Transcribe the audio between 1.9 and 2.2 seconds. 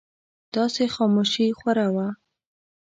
وه.